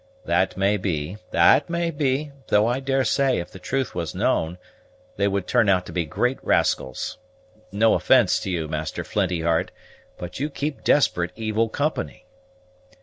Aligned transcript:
"That 0.25 0.57
may 0.57 0.77
be, 0.77 1.17
that 1.29 1.69
may 1.69 1.91
be; 1.91 2.31
though 2.47 2.65
I 2.65 2.79
daresay, 2.79 3.37
if 3.37 3.51
the 3.51 3.59
truth 3.59 3.93
was 3.93 4.15
known, 4.15 4.57
they 5.15 5.27
would 5.27 5.45
turn 5.45 5.69
out 5.69 5.85
to 5.85 5.91
be 5.91 6.05
great 6.05 6.43
rascals. 6.43 7.19
No 7.71 7.93
offence 7.93 8.39
to 8.39 8.49
you, 8.49 8.67
Master 8.67 9.03
Flinty 9.03 9.41
heart, 9.41 9.69
but 10.17 10.39
you 10.39 10.49
keep 10.49 10.83
desperate 10.83 11.33
evil 11.35 11.69
company." 11.69 12.25